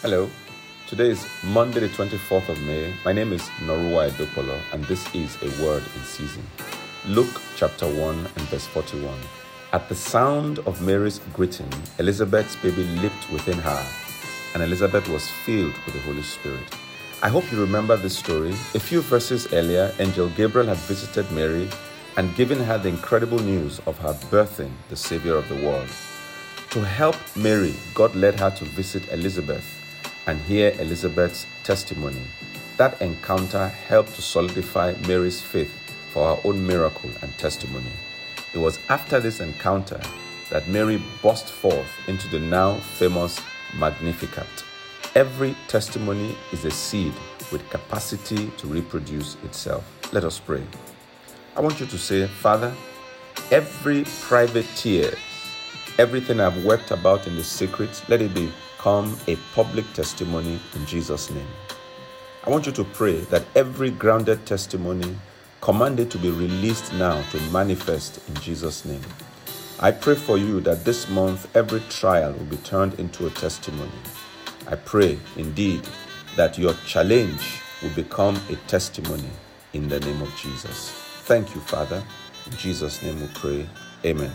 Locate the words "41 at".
8.68-9.88